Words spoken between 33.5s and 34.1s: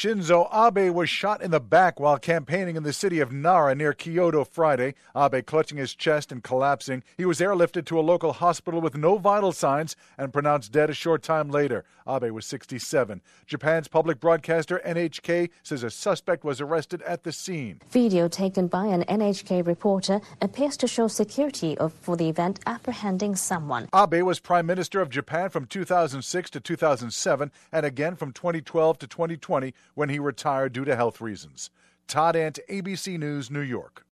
New York.